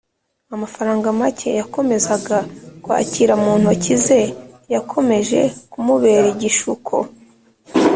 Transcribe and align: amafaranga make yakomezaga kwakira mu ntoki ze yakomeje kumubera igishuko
amafaranga 0.55 1.07
make 1.19 1.49
yakomezaga 1.59 2.37
kwakira 2.83 3.33
mu 3.43 3.51
ntoki 3.61 3.93
ze 4.05 4.21
yakomeje 4.73 5.41
kumubera 5.71 6.25
igishuko 6.35 6.95